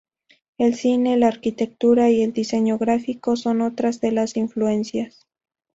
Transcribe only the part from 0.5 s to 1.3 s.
El cine, la